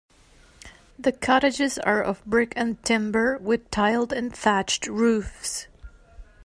[0.97, 5.67] The cottages are of brick and timber with tiled and thatched roofs.